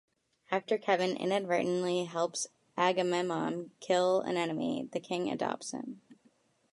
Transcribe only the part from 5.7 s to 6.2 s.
him.